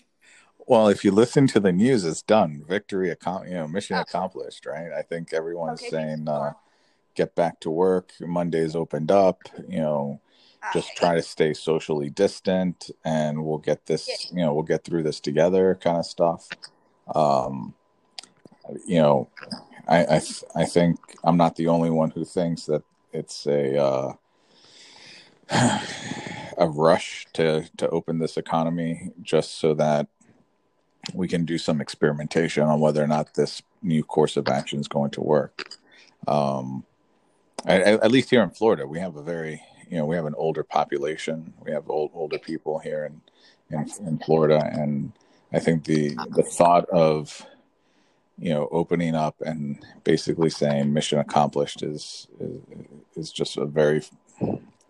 Well, 0.68 0.88
if 0.88 1.04
you 1.04 1.12
listen 1.12 1.48
to 1.48 1.60
the 1.60 1.72
news, 1.72 2.04
it's 2.06 2.22
done. 2.22 2.64
Victory, 2.68 3.14
accom- 3.16 3.48
you 3.48 3.56
know, 3.56 3.68
mission 3.68 3.98
accomplished, 3.98 4.66
right? 4.66 4.92
I 4.92 5.02
think 5.02 5.34
everyone's 5.34 5.82
Okay, 5.82 5.90
saying, 5.90 6.28
uh, 6.28 6.54
get 7.16 7.34
back 7.36 7.60
to 7.62 7.70
work. 7.72 8.12
Monday's 8.20 8.76
opened 8.76 9.10
up. 9.12 9.40
You 9.68 9.80
know, 9.80 10.22
just 10.74 10.90
Uh, 10.90 10.96
try 10.96 11.16
to 11.16 11.22
stay 11.24 11.54
socially 11.54 12.10
distant, 12.10 12.92
and 13.04 13.44
we'll 13.46 13.58
get 13.58 13.86
this. 13.86 14.30
You 14.32 14.44
know, 14.46 14.54
we'll 14.54 14.64
get 14.64 14.84
through 14.84 15.04
this 15.04 15.20
together, 15.20 15.76
kind 15.76 15.98
of 15.98 16.06
stuff. 16.06 16.50
Um, 17.16 17.74
you 18.86 19.00
know, 19.02 19.30
I 19.88 20.18
I, 20.18 20.22
I 20.56 20.66
think 20.66 21.00
I'm 21.24 21.38
not 21.38 21.56
the 21.56 21.68
only 21.68 21.90
one 21.90 22.12
who 22.12 22.26
thinks 22.26 22.66
that 22.66 22.84
it's 23.12 23.46
a 23.48 23.82
uh, 23.82 24.14
a 26.58 26.68
rush 26.68 27.26
to 27.34 27.70
to 27.78 27.90
open 27.90 28.20
this 28.20 28.38
economy 28.38 29.12
just 29.22 29.56
so 29.60 29.74
that 29.76 30.08
we 31.14 31.28
can 31.28 31.46
do 31.46 31.58
some 31.58 31.82
experimentation 31.82 32.64
on 32.64 32.80
whether 32.80 33.04
or 33.04 33.08
not 33.08 33.34
this 33.34 33.62
new 33.82 34.04
course 34.04 34.38
of 34.38 34.48
action 34.48 34.80
is 34.80 34.88
going 34.88 35.12
to 35.12 35.22
work. 35.22 35.70
Um, 36.28 36.84
at, 37.66 37.82
at 37.82 38.12
least 38.12 38.30
here 38.30 38.44
in 38.44 38.50
Florida, 38.52 38.86
we 38.86 39.00
have 39.00 39.16
a 39.16 39.24
very 39.24 39.62
you 39.90 39.98
know 39.98 40.06
we 40.06 40.16
have 40.16 40.26
an 40.26 40.36
older 40.38 40.64
population. 40.64 41.54
We 41.64 41.72
have 41.72 41.90
old 41.90 42.12
older 42.14 42.40
people 42.40 42.80
here 42.80 43.06
in 43.06 43.22
in, 43.72 43.90
in 44.08 44.20
Florida, 44.20 44.64
and 44.72 45.14
I 45.52 45.60
think 45.60 45.86
the 45.86 46.16
the 46.36 46.44
thought 46.44 46.88
of 46.90 47.46
you 48.40 48.50
know 48.54 48.68
opening 48.72 49.16
up 49.16 49.42
and 49.42 49.84
basically 50.04 50.50
saying 50.50 50.92
mission 50.94 51.20
accomplished 51.20 51.84
is 51.84 52.28
is, 52.40 52.62
is 53.16 53.32
just 53.32 53.58
a 53.58 53.66
very 53.66 54.02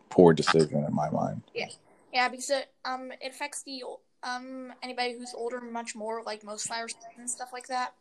poor 0.09 0.33
decision 0.33 0.83
in 0.83 0.93
my 0.93 1.09
mind. 1.09 1.41
yeah, 1.53 1.67
Yeah, 2.13 2.29
because 2.29 2.49
it 2.49 2.71
um 2.85 3.11
it 3.21 3.31
affects 3.31 3.63
the 3.63 3.83
um 4.23 4.73
anybody 4.83 5.17
who's 5.17 5.33
older 5.33 5.61
much 5.61 5.95
more, 5.95 6.23
like 6.23 6.43
most 6.43 6.67
viruses 6.67 6.97
and 7.17 7.29
stuff 7.29 7.49
like 7.53 7.67
that. 7.67 7.93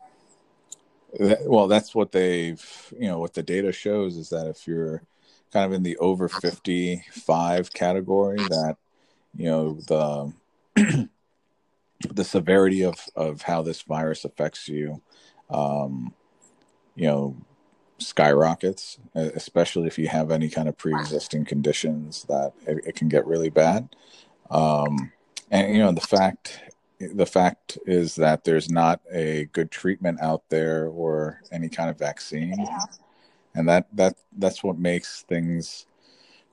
That- 1.18 1.48
Well, 1.48 1.68
that's 1.68 1.94
what 1.94 2.12
they've, 2.12 2.92
you 2.92 3.08
know, 3.08 3.18
what 3.18 3.34
the 3.34 3.42
data 3.42 3.72
shows 3.72 4.16
is 4.16 4.28
that 4.30 4.46
if 4.46 4.66
you're 4.66 5.02
kind 5.52 5.64
of 5.64 5.72
in 5.72 5.82
the 5.82 5.96
over 5.98 6.28
55 6.28 7.72
category, 7.72 8.44
that, 8.44 8.76
you 9.34 9.46
know, 9.46 9.78
the, 9.86 10.32
the 12.12 12.24
severity 12.24 12.84
of, 12.84 13.06
of 13.16 13.42
how 13.42 13.62
this 13.62 13.80
virus 13.82 14.24
affects 14.26 14.68
you, 14.68 15.00
um, 15.50 16.14
you 16.94 17.06
know, 17.06 17.36
skyrockets, 17.98 18.98
especially 19.14 19.86
if 19.86 19.98
you 19.98 20.08
have 20.08 20.30
any 20.30 20.48
kind 20.48 20.68
of 20.68 20.76
pre-existing 20.76 21.44
conditions 21.44 22.24
that 22.28 22.52
it, 22.66 22.78
it 22.86 22.94
can 22.96 23.08
get 23.08 23.26
really 23.26 23.50
bad. 23.50 23.88
Um, 24.50 25.12
and, 25.50 25.74
you 25.74 25.80
know, 25.80 25.92
the 25.92 26.00
fact, 26.00 26.60
the 27.00 27.26
fact 27.26 27.78
is 27.86 28.16
that 28.16 28.44
there's 28.44 28.70
not 28.70 29.00
a 29.12 29.46
good 29.52 29.70
treatment 29.70 30.20
out 30.20 30.42
there 30.48 30.86
or 30.88 31.40
any 31.52 31.68
kind 31.68 31.90
of 31.90 31.98
vaccine 31.98 32.54
Yeah. 32.58 32.78
and 33.54 33.68
that 33.68 33.86
that 33.94 34.16
that's 34.36 34.64
what 34.64 34.78
makes 34.78 35.22
things 35.22 35.86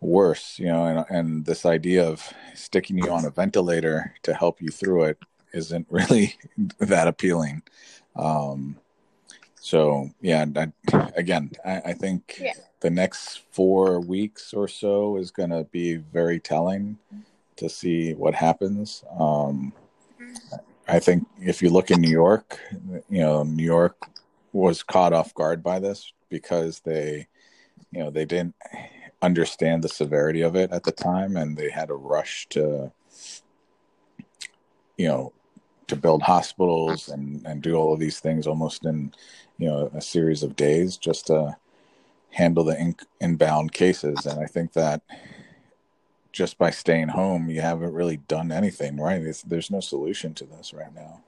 worse 0.01 0.59
you 0.59 0.67
know 0.67 0.85
and, 0.85 1.05
and 1.09 1.45
this 1.45 1.65
idea 1.65 2.05
of 2.07 2.31
sticking 2.53 2.97
you 2.97 3.09
on 3.09 3.25
a 3.25 3.29
ventilator 3.31 4.13
to 4.23 4.33
help 4.33 4.61
you 4.61 4.69
through 4.69 5.03
it 5.05 5.17
isn't 5.53 5.87
really 5.89 6.35
that 6.79 7.07
appealing 7.07 7.63
um 8.15 8.77
so 9.65 10.09
yeah 10.21 10.45
I, 10.55 10.71
again 11.15 11.49
I, 11.65 11.81
I 11.91 11.93
think 11.93 12.37
Yeah. 12.39 12.53
the 12.81 12.91
next 12.91 13.41
four 13.51 13.99
weeks 13.99 14.53
or 14.53 14.67
so 14.67 15.17
is 15.17 15.31
going 15.31 15.49
to 15.49 15.63
be 15.71 15.95
very 15.95 16.39
telling 16.39 16.97
to 17.55 17.67
see 17.69 18.13
what 18.13 18.35
happens 18.35 19.03
um 19.19 19.73
I 20.87 20.99
think 20.99 21.25
if 21.41 21.63
you 21.63 21.69
look 21.71 21.89
in 21.89 21.99
New 21.99 22.11
York, 22.11 22.59
you 23.09 23.21
know, 23.21 23.41
New 23.41 23.63
York 23.63 23.95
was 24.53 24.83
caught 24.83 25.13
off 25.13 25.33
guard 25.33 25.63
by 25.63 25.79
this 25.79 26.13
because 26.29 26.81
they, 26.81 27.25
you 27.91 27.99
know, 28.01 28.11
they 28.11 28.25
didn't 28.25 28.53
understand 29.19 29.83
the 29.83 29.89
severity 29.89 30.41
of 30.41 30.55
it 30.55 30.71
at 30.71 30.83
the 30.83 30.91
time 30.91 31.37
and 31.37 31.57
they 31.57 31.71
had 31.71 31.89
a 31.89 31.95
rush 31.95 32.45
to, 32.49 32.91
you 34.95 35.07
know, 35.07 35.33
to 35.87 35.95
build 35.95 36.23
hospitals 36.23 37.09
and, 37.09 37.45
and 37.45 37.61
do 37.61 37.75
all 37.75 37.93
of 37.93 37.99
these 37.99 38.19
things 38.19 38.47
almost 38.47 38.85
in, 38.85 39.13
you 39.57 39.67
know, 39.67 39.91
a 39.93 40.01
series 40.01 40.43
of 40.43 40.55
days 40.55 40.97
just 40.97 41.27
to 41.27 41.55
handle 42.31 42.63
the 42.63 42.79
in, 42.79 42.95
inbound 43.21 43.71
cases. 43.71 44.25
And 44.25 44.39
I 44.39 44.45
think 44.45 44.73
that 44.73 45.01
just 46.31 46.57
by 46.57 46.69
staying 46.69 47.09
home, 47.09 47.49
you 47.49 47.61
haven't 47.61 47.93
really 47.93 48.17
done 48.17 48.51
anything, 48.51 48.97
right? 48.97 49.21
It's, 49.21 49.43
there's 49.43 49.71
no 49.71 49.79
solution 49.79 50.33
to 50.35 50.45
this 50.45 50.73
right 50.73 50.93
now. 50.93 51.21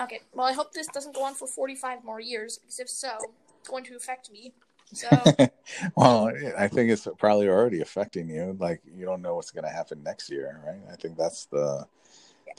Okay, 0.00 0.20
well, 0.32 0.46
I 0.46 0.52
hope 0.52 0.72
this 0.72 0.86
doesn't 0.86 1.14
go 1.14 1.24
on 1.24 1.34
for 1.34 1.48
45 1.48 2.04
more 2.04 2.20
years, 2.20 2.58
because 2.58 2.78
if 2.78 2.88
so, 2.88 3.18
it's 3.58 3.68
going 3.68 3.84
to 3.84 3.96
affect 3.96 4.30
me. 4.30 4.52
So, 4.94 5.08
well, 5.96 6.32
I 6.56 6.68
think 6.68 6.90
it's 6.90 7.06
probably 7.18 7.48
already 7.48 7.82
affecting 7.82 8.30
you. 8.30 8.56
Like 8.58 8.80
you 8.96 9.04
don't 9.04 9.20
know 9.20 9.34
what's 9.34 9.50
going 9.50 9.64
to 9.64 9.70
happen 9.70 10.02
next 10.02 10.30
year, 10.30 10.60
right? 10.64 10.80
I 10.90 10.96
think 10.96 11.18
that's 11.18 11.46
the, 11.46 11.86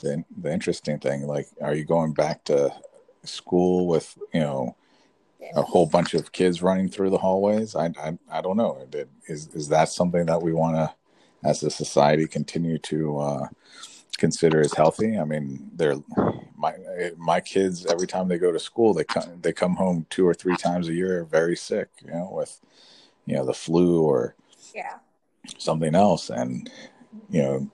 the 0.00 0.24
the 0.40 0.52
interesting 0.52 0.98
thing. 0.98 1.26
Like, 1.26 1.48
are 1.60 1.74
you 1.74 1.84
going 1.84 2.12
back 2.12 2.44
to 2.44 2.72
school 3.24 3.86
with 3.86 4.16
you 4.32 4.40
know 4.40 4.76
a 5.54 5.62
whole 5.62 5.86
bunch 5.86 6.14
of 6.14 6.32
kids 6.32 6.62
running 6.62 6.88
through 6.88 7.10
the 7.10 7.18
hallways? 7.18 7.74
I 7.74 7.86
I, 7.98 8.18
I 8.30 8.40
don't 8.40 8.56
know. 8.56 8.86
Is 9.26 9.48
is 9.48 9.68
that 9.68 9.88
something 9.88 10.26
that 10.26 10.42
we 10.42 10.52
want 10.52 10.76
to, 10.76 10.94
as 11.48 11.62
a 11.62 11.70
society, 11.70 12.26
continue 12.26 12.78
to 12.78 13.18
uh, 13.18 13.48
consider 14.18 14.60
as 14.60 14.74
healthy? 14.74 15.18
I 15.18 15.24
mean, 15.24 15.70
they're 15.74 15.96
my 16.56 16.74
my 17.16 17.40
kids 17.40 17.86
every 17.86 18.06
time 18.06 18.28
they 18.28 18.38
go 18.38 18.52
to 18.52 18.58
school, 18.58 18.94
they 18.94 19.04
come 19.04 19.40
they 19.40 19.52
come 19.52 19.76
home 19.76 20.06
two 20.10 20.26
or 20.26 20.34
three 20.34 20.56
times 20.56 20.88
a 20.88 20.94
year 20.94 21.24
very 21.24 21.56
sick, 21.56 21.88
you 22.04 22.10
know, 22.10 22.30
with 22.32 22.60
you 23.26 23.34
know 23.34 23.44
the 23.44 23.54
flu 23.54 24.02
or 24.02 24.34
yeah. 24.74 24.98
something 25.58 25.94
else, 25.94 26.30
and 26.30 26.70
you 27.30 27.42
know, 27.42 27.70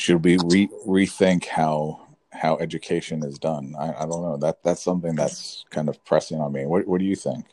should 0.00 0.24
we 0.24 0.38
re- 0.38 0.70
rethink 0.86 1.46
how 1.46 2.06
how 2.32 2.56
education 2.56 3.22
is 3.22 3.38
done? 3.38 3.74
I, 3.78 3.92
I 3.92 4.06
don't 4.06 4.22
know. 4.22 4.36
That 4.38 4.62
that's 4.62 4.82
something 4.82 5.14
that's 5.14 5.64
kind 5.70 5.88
of 5.88 6.02
pressing 6.04 6.40
on 6.40 6.52
me. 6.52 6.64
What 6.64 6.86
what 6.86 6.98
do 6.98 7.04
you 7.04 7.16
think? 7.16 7.46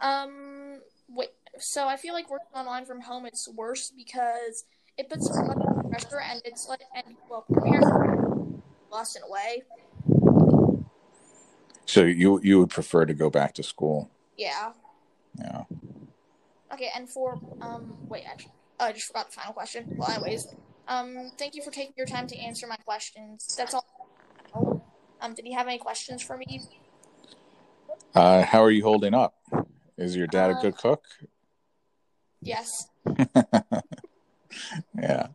Um, 0.00 0.80
wait, 1.08 1.30
so 1.58 1.86
I 1.88 1.96
feel 1.96 2.14
like 2.14 2.30
working 2.30 2.46
online 2.54 2.84
from 2.84 3.00
home 3.00 3.26
is 3.26 3.48
worse 3.54 3.92
because 3.94 4.64
it 4.96 5.08
puts 5.08 5.26
so 5.26 5.42
much 5.42 5.58
pressure 5.90 6.20
and 6.20 6.40
it's 6.44 6.68
like, 6.68 6.82
and 6.94 7.16
well, 7.28 7.44
parents 7.62 7.90
lost 8.90 9.16
in 9.16 9.22
a 9.22 9.30
way. 9.30 9.62
So 11.84 12.04
you 12.04 12.40
you 12.42 12.60
would 12.60 12.70
prefer 12.70 13.04
to 13.06 13.14
go 13.14 13.28
back 13.28 13.54
to 13.54 13.62
school? 13.62 14.08
Yeah. 14.36 14.72
Yeah. 15.38 15.64
Okay, 16.72 16.90
and 16.94 17.08
for 17.08 17.40
um, 17.60 17.96
wait, 18.08 18.24
actually, 18.24 18.52
oh, 18.78 18.86
I 18.86 18.92
just 18.92 19.08
forgot 19.08 19.26
the 19.26 19.32
final 19.32 19.52
question. 19.52 19.86
Well, 19.96 20.10
anyways, 20.10 20.54
um, 20.90 21.30
thank 21.38 21.54
you 21.54 21.62
for 21.62 21.70
taking 21.70 21.94
your 21.96 22.06
time 22.06 22.26
to 22.26 22.36
answer 22.36 22.66
my 22.66 22.76
questions. 22.76 23.54
That's 23.56 23.74
all. 23.74 23.86
Um, 25.20 25.34
did 25.34 25.46
you 25.46 25.56
have 25.56 25.66
any 25.66 25.78
questions 25.78 26.20
for 26.20 26.36
me? 26.36 26.62
Uh, 28.14 28.42
how 28.42 28.62
are 28.62 28.70
you 28.70 28.82
holding 28.82 29.14
up? 29.14 29.34
Is 29.96 30.16
your 30.16 30.26
dad 30.26 30.50
a 30.50 30.54
Uh, 30.54 30.60
good 30.60 30.76
cook? 30.76 31.04
Yes. 32.42 32.88
yeah. 34.98 35.28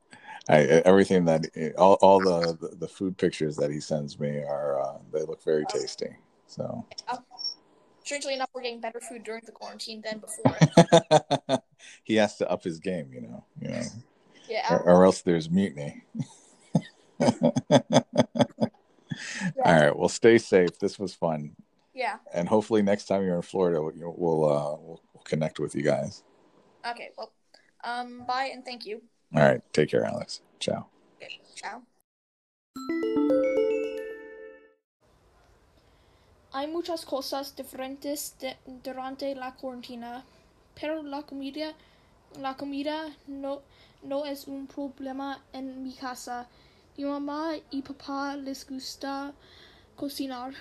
I, 0.47 0.57
everything 0.85 1.25
that 1.25 1.47
all, 1.77 1.93
all 2.01 2.19
the, 2.19 2.55
the 2.59 2.75
the 2.75 2.87
food 2.87 3.17
pictures 3.17 3.55
that 3.57 3.71
he 3.71 3.79
sends 3.79 4.19
me 4.19 4.43
are 4.43 4.79
uh, 4.79 4.97
they 5.11 5.21
look 5.23 5.43
very 5.43 5.65
tasty. 5.67 6.15
So 6.45 6.85
Strangely 8.03 8.35
enough, 8.35 8.49
we're 8.53 8.61
getting 8.61 8.79
better 8.79 8.99
food 8.99 9.23
during 9.23 9.41
the 9.47 9.51
quarantine 9.51 10.03
than 10.03 10.19
before. 10.19 11.59
he 12.03 12.15
has 12.17 12.37
to 12.37 12.47
up 12.47 12.63
his 12.63 12.77
game, 12.77 13.09
you 13.11 13.21
know, 13.21 13.43
you 13.59 13.69
know, 13.69 13.81
Yeah. 14.49 14.73
or, 14.73 14.81
or 14.83 15.05
else 15.05 15.21
there's 15.21 15.49
mutiny. 15.49 16.03
All 19.63 19.73
right, 19.73 19.95
well, 19.97 20.09
stay 20.09 20.37
safe. 20.37 20.77
This 20.79 20.99
was 20.99 21.13
fun, 21.15 21.55
Yeah. 21.93 22.17
and 22.33 22.47
hopefully 22.49 22.81
next 22.81 23.05
time 23.05 23.23
you're 23.23 23.35
in 23.37 23.41
Florida, 23.41 23.81
we'll 23.81 23.93
we'll, 24.17 24.45
uh, 24.45 24.71
we'll, 24.79 25.01
we'll 25.13 25.23
connect 25.23 25.59
with 25.59 25.73
you 25.75 25.81
guys. 25.81 26.23
Okay. 26.87 27.09
Well, 27.17 27.31
um, 27.83 28.23
bye 28.27 28.49
and 28.53 28.63
thank 28.65 28.85
you. 28.85 29.01
All 29.35 29.41
right, 29.43 29.61
take 29.73 29.89
care, 29.89 30.03
Alex. 30.05 30.41
Ciao. 30.59 30.87
Okay. 31.21 31.39
Ciao. 31.55 31.81
Hay 36.53 36.67
muchas 36.67 37.03
cosas 37.05 37.55
diferentes 37.55 38.35
de- 38.39 38.57
durante 38.83 39.35
la 39.35 39.55
cuarentena, 39.55 40.23
pero 40.79 41.01
la 41.03 41.23
comida, 41.23 41.73
la 42.39 42.55
comida 42.55 43.13
no, 43.27 43.61
no 44.05 44.23
es 44.25 44.47
un 44.47 44.67
problema 44.67 45.41
en 45.51 45.83
mi 45.83 45.93
casa. 45.93 46.47
Mi 46.95 47.05
mamá 47.05 47.55
y 47.71 47.81
papá 47.81 48.35
les 48.35 48.65
gusta 48.65 49.33
cocinar, 49.95 50.53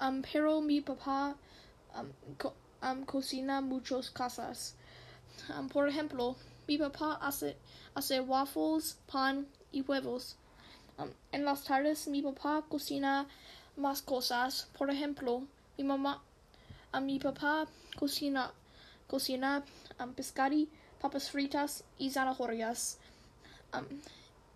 um, 0.00 0.22
pero 0.22 0.60
mi 0.60 0.80
papá 0.80 1.34
um, 1.94 2.12
um, 2.82 3.04
cocina 3.04 3.60
muchas 3.60 4.10
cosas. 4.10 4.76
por 5.72 5.88
ejemplo, 5.88 6.36
mi 6.68 6.78
papá 6.78 7.18
hace, 7.20 7.56
waffles, 8.20 8.98
pan 9.10 9.46
y 9.72 9.82
huevos. 9.82 10.36
En 11.32 11.44
las 11.44 11.64
tardes 11.64 12.08
mi 12.08 12.22
papá 12.22 12.64
cocina 12.68 13.26
más 13.76 14.02
cosas. 14.02 14.68
Por 14.78 14.90
ejemplo, 14.90 15.42
mi 15.76 15.84
mamá, 15.84 16.22
a 16.92 17.00
mi 17.00 17.18
papá 17.18 17.66
cocina, 17.98 18.52
cocina 19.08 19.64
papas 21.00 21.28
fritas 21.28 21.82
y 21.98 22.10
zanahorias. 22.10 22.96
Um, 23.72 23.86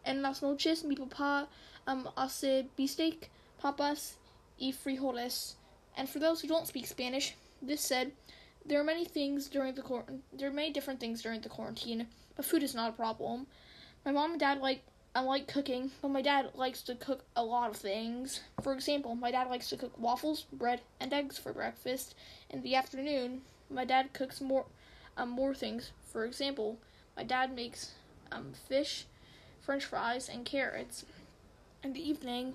en 0.04 0.22
las 0.22 0.42
noches 0.42 0.84
mi 0.84 0.96
papá 0.96 1.46
um, 1.87 2.08
hace 2.16 2.66
bistec, 2.76 3.28
papas 3.61 4.16
y 4.58 4.72
frijoles. 4.72 5.54
And 5.96 6.08
for 6.08 6.18
those 6.18 6.40
who 6.40 6.49
don't 6.49 6.66
speak 6.66 6.87
Spanish, 6.87 7.34
this 7.61 7.80
said, 7.80 8.12
there 8.64 8.80
are 8.80 8.84
many 8.84 9.04
things 9.04 9.49
during 9.49 9.75
the 9.75 9.82
quar- 9.82 10.06
there 10.32 10.49
are 10.49 10.52
many 10.52 10.70
different 10.70 11.00
things 11.00 11.22
during 11.22 11.40
the 11.40 11.49
quarantine, 11.49 12.06
but 12.37 12.44
food 12.44 12.62
is 12.62 12.75
not 12.75 12.90
a 12.90 12.92
problem. 12.96 13.46
My 14.04 14.12
mom 14.12 14.32
and 14.32 14.40
dad 14.40 14.61
like 14.61 14.82
I 15.14 15.20
like 15.20 15.46
cooking, 15.46 15.90
but 16.00 16.08
my 16.08 16.22
dad 16.22 16.52
likes 16.54 16.80
to 16.82 16.94
cook 16.94 17.25
a 17.37 17.44
lot 17.44 17.68
of 17.68 17.76
things. 17.76 18.40
For 18.62 18.72
example, 18.72 19.14
my 19.14 19.30
dad 19.30 19.50
likes 19.50 19.68
to 19.68 19.76
cook 19.76 19.99
waffles, 19.99 20.46
bread, 20.52 20.80
and 21.00 21.12
eggs 21.12 21.37
for 21.37 21.52
breakfast. 21.52 22.14
In 22.49 22.62
the 22.62 22.75
afternoon, 22.75 23.42
my 23.68 23.84
dad 23.84 24.14
cooks 24.14 24.40
more 24.40 24.64
um, 25.16 25.31
more 25.31 25.54
things. 25.54 25.92
For 26.12 26.25
example, 26.25 26.78
my 27.16 27.25
dad 27.25 27.54
makes 27.54 27.92
um, 28.31 28.52
fish, 28.69 29.07
french 29.61 29.85
fries, 29.85 30.28
and 30.28 30.45
carrots. 30.45 31.04
In 31.83 31.92
the 31.92 32.09
evening, 32.09 32.54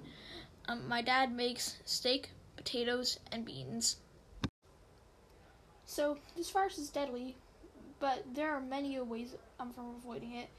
um, 0.68 0.88
my 0.88 1.02
dad 1.02 1.32
makes 1.32 1.78
steak, 1.86 2.32
potatoes, 2.56 3.20
and 3.32 3.46
beans. 3.46 3.98
So, 5.86 6.18
this 6.36 6.50
virus 6.50 6.78
is 6.78 6.90
deadly, 6.90 7.36
but 8.00 8.24
there 8.34 8.52
are 8.54 8.62
many 8.62 9.00
ways 9.00 9.36
um, 9.60 9.74
from 9.74 9.96
avoiding 9.96 10.34
it. 10.36 10.50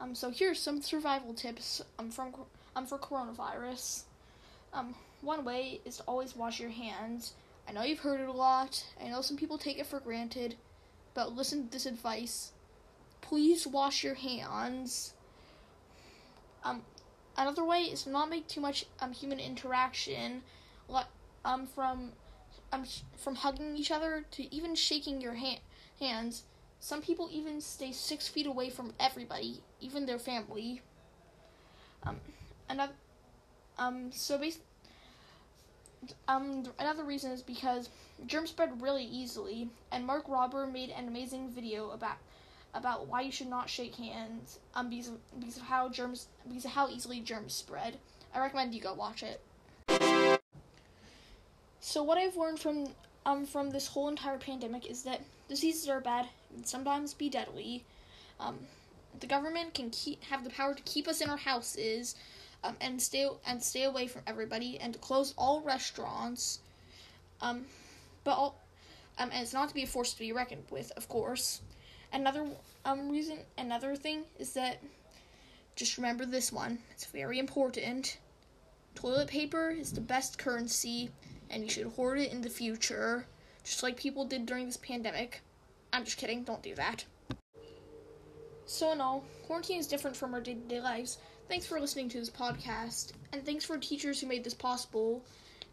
Um, 0.00 0.14
so 0.14 0.30
here's 0.30 0.60
some 0.60 0.80
survival 0.80 1.34
tips 1.34 1.82
um, 1.98 2.10
from 2.10 2.32
um, 2.76 2.86
for 2.86 2.98
coronavirus. 2.98 4.02
Um, 4.72 4.94
one 5.22 5.44
way 5.44 5.80
is 5.84 5.96
to 5.96 6.02
always 6.04 6.36
wash 6.36 6.60
your 6.60 6.70
hands. 6.70 7.34
I 7.68 7.72
know 7.72 7.82
you've 7.82 7.98
heard 7.98 8.20
it 8.20 8.28
a 8.28 8.32
lot. 8.32 8.84
I 9.02 9.08
know 9.08 9.22
some 9.22 9.36
people 9.36 9.58
take 9.58 9.78
it 9.78 9.86
for 9.86 9.98
granted, 9.98 10.54
but 11.18 11.34
listen 11.34 11.64
to 11.64 11.72
this 11.72 11.84
advice. 11.84 12.52
Please 13.22 13.66
wash 13.66 14.04
your 14.04 14.14
hands. 14.14 15.14
Um, 16.62 16.82
another 17.36 17.64
way 17.64 17.80
is 17.80 18.04
to 18.04 18.10
not 18.10 18.30
make 18.30 18.46
too 18.46 18.60
much 18.60 18.86
um, 19.00 19.10
human 19.10 19.40
interaction, 19.40 20.42
like 20.88 21.06
um, 21.44 21.66
from 21.66 22.12
um, 22.72 22.84
from 23.16 23.34
hugging 23.34 23.76
each 23.76 23.90
other 23.90 24.26
to 24.30 24.54
even 24.54 24.76
shaking 24.76 25.20
your 25.20 25.34
hand 25.34 25.58
hands. 25.98 26.44
Some 26.78 27.02
people 27.02 27.28
even 27.32 27.60
stay 27.60 27.90
six 27.90 28.28
feet 28.28 28.46
away 28.46 28.70
from 28.70 28.94
everybody, 29.00 29.60
even 29.80 30.06
their 30.06 30.20
family. 30.20 30.82
Um, 32.04 32.18
another, 32.68 32.92
um, 33.76 34.12
so 34.12 34.38
bas- 34.38 34.60
um, 36.26 36.64
another 36.78 37.04
reason 37.04 37.32
is 37.32 37.42
because 37.42 37.90
germs 38.26 38.50
spread 38.50 38.80
really 38.80 39.04
easily, 39.04 39.68
and 39.92 40.06
Mark 40.06 40.26
Rober 40.28 40.70
made 40.70 40.90
an 40.90 41.08
amazing 41.08 41.50
video 41.50 41.90
about 41.90 42.16
about 42.74 43.08
why 43.08 43.22
you 43.22 43.32
should 43.32 43.48
not 43.48 43.68
shake 43.68 43.94
hands, 43.96 44.58
um, 44.74 44.90
because 44.90 45.08
of, 45.08 45.40
because 45.40 45.56
of 45.56 45.62
how 45.62 45.88
germs, 45.88 46.28
because 46.46 46.64
of 46.64 46.72
how 46.72 46.88
easily 46.88 47.20
germs 47.20 47.54
spread. 47.54 47.96
I 48.34 48.40
recommend 48.40 48.74
you 48.74 48.80
go 48.80 48.94
watch 48.94 49.22
it. 49.22 49.40
So 51.80 52.02
what 52.02 52.18
I've 52.18 52.36
learned 52.36 52.60
from 52.60 52.88
um 53.24 53.46
from 53.46 53.70
this 53.70 53.88
whole 53.88 54.08
entire 54.08 54.38
pandemic 54.38 54.86
is 54.90 55.02
that 55.04 55.22
diseases 55.48 55.88
are 55.88 56.00
bad 56.00 56.26
and 56.54 56.66
sometimes 56.66 57.14
be 57.14 57.28
deadly. 57.28 57.84
Um, 58.38 58.58
the 59.18 59.26
government 59.26 59.74
can 59.74 59.90
keep 59.90 60.22
have 60.24 60.44
the 60.44 60.50
power 60.50 60.74
to 60.74 60.82
keep 60.82 61.08
us 61.08 61.20
in 61.20 61.30
our 61.30 61.36
houses, 61.38 62.14
um, 62.64 62.76
and 62.80 63.00
stay 63.00 63.28
and 63.46 63.62
stay 63.62 63.84
away 63.84 64.06
from 64.06 64.22
everybody 64.26 64.78
and 64.78 65.00
close 65.00 65.34
all 65.36 65.60
restaurants. 65.62 66.60
Um, 67.40 67.66
but 68.24 68.32
all, 68.32 68.60
um, 69.18 69.30
and 69.32 69.42
it's 69.42 69.52
not 69.52 69.68
to 69.68 69.74
be 69.74 69.84
a 69.84 69.86
force 69.86 70.12
to 70.12 70.18
be 70.18 70.32
reckoned 70.32 70.64
with, 70.70 70.92
of 70.96 71.08
course. 71.08 71.60
Another 72.12 72.46
um 72.84 73.08
reason, 73.08 73.38
another 73.56 73.94
thing 73.94 74.24
is 74.38 74.54
that 74.54 74.82
just 75.76 75.96
remember 75.96 76.26
this 76.26 76.50
one. 76.52 76.78
It's 76.90 77.06
very 77.06 77.38
important. 77.38 78.18
Toilet 78.94 79.28
paper 79.28 79.70
is 79.70 79.92
the 79.92 80.00
best 80.00 80.38
currency, 80.38 81.10
and 81.50 81.62
you 81.62 81.70
should 81.70 81.86
hoard 81.86 82.18
it 82.18 82.32
in 82.32 82.40
the 82.40 82.50
future, 82.50 83.26
just 83.62 83.82
like 83.84 83.96
people 83.96 84.24
did 84.24 84.46
during 84.46 84.66
this 84.66 84.76
pandemic. 84.76 85.40
I'm 85.92 86.04
just 86.04 86.16
kidding, 86.16 86.42
don't 86.42 86.62
do 86.62 86.74
that. 86.74 87.04
So, 88.66 88.92
in 88.92 89.00
all, 89.00 89.24
quarantine 89.46 89.78
is 89.78 89.86
different 89.86 90.16
from 90.16 90.34
our 90.34 90.40
day 90.40 90.54
to 90.54 90.60
day 90.60 90.80
lives. 90.80 91.18
Thanks 91.48 91.66
for 91.66 91.80
listening 91.80 92.10
to 92.10 92.20
this 92.20 92.28
podcast, 92.28 93.12
and 93.32 93.42
thanks 93.44 93.64
for 93.64 93.78
teachers 93.78 94.20
who 94.20 94.26
made 94.26 94.44
this 94.44 94.52
possible, 94.52 95.24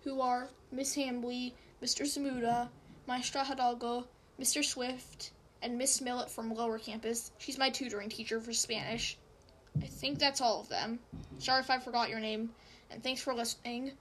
who 0.06 0.22
are 0.22 0.48
Miss 0.72 0.96
Hambley, 0.96 1.54
Mr. 1.84 2.04
Zamuda, 2.06 2.70
Maestra 3.08 3.44
Hidalgo, 3.44 4.08
Mr. 4.40 4.64
Swift, 4.64 5.32
and 5.62 5.78
Miss 5.78 6.00
Millet 6.00 6.32
from 6.32 6.54
Lower 6.54 6.80
Campus. 6.80 7.34
She's 7.40 7.58
my 7.58 7.70
tutoring 7.70 8.08
teacher 8.08 8.40
for 8.40 8.54
Spanish. 8.54 9.18
I 9.82 9.88
think 9.88 10.18
that's 10.18 10.40
all 10.40 10.62
of 10.62 10.70
them. 10.70 11.00
Sorry 11.40 11.60
if 11.60 11.70
I 11.70 11.80
forgot 11.80 12.10
your 12.10 12.22
name, 12.22 12.52
and 12.90 13.04
thanks 13.04 13.20
for 13.20 13.34
listening. 13.34 13.92